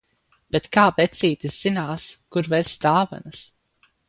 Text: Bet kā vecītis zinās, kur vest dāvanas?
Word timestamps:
Bet 0.55 0.69
kā 0.77 0.85
vecītis 0.99 1.57
zinās, 1.67 2.09
kur 2.37 2.51
vest 2.55 2.89
dāvanas? 2.89 3.45